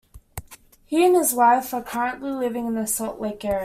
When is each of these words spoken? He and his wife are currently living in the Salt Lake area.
He 0.87 1.05
and 1.05 1.15
his 1.15 1.31
wife 1.31 1.75
are 1.75 1.83
currently 1.83 2.31
living 2.31 2.65
in 2.65 2.73
the 2.73 2.87
Salt 2.87 3.21
Lake 3.21 3.45
area. 3.45 3.59